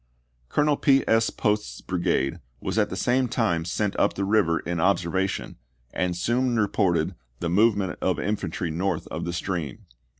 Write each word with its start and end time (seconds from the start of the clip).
Colonel 0.49 0.77
P. 0.77 1.03
S. 1.07 1.29
Post's 1.29 1.79
brigade 1.79 2.39
was 2.59 2.79
at 2.79 2.89
the 2.89 2.95
same 2.95 3.27
time 3.27 3.63
sent 3.65 3.95
up 3.97 4.13
the 4.15 4.25
river 4.25 4.57
in 4.57 4.79
observation 4.79 5.57
and 5.93 6.17
soon 6.17 6.57
reported 6.57 7.13
the 7.39 7.49
move 7.51 7.75
ment 7.77 7.99
of 8.01 8.19
infantry 8.19 8.71
north 8.71 9.05
of 9.11 9.25
the 9.25 9.33
stream. 9.33 9.85